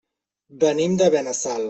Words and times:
Venim 0.63 0.97
de 1.03 1.11
Benassal. 1.17 1.59